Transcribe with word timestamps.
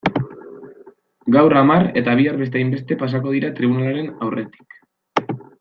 Gaur 1.35 1.55
hamar 1.61 1.85
eta 2.01 2.17
bihar 2.21 2.41
beste 2.41 2.61
hainbeste 2.63 2.99
pasako 3.05 3.37
dira 3.37 3.55
tribunalaren 3.61 4.13
aurretik. 4.27 4.79